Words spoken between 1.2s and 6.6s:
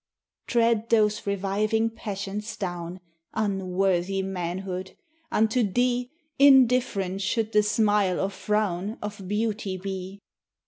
reviving passions down, Unworthy manhood! unto thee 30